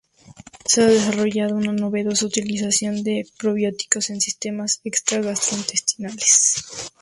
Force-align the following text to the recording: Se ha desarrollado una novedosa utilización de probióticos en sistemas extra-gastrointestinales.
Se 0.65 0.81
ha 0.81 0.87
desarrollado 0.87 1.53
una 1.55 1.73
novedosa 1.73 2.25
utilización 2.25 3.03
de 3.03 3.27
probióticos 3.37 4.09
en 4.09 4.19
sistemas 4.19 4.81
extra-gastrointestinales. 4.83 6.55